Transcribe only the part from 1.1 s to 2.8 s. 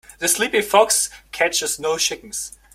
catches no chickens.